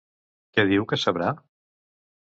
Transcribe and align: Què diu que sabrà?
Què 0.57 0.65
diu 0.71 0.89
que 0.93 1.01
sabrà? 1.05 1.31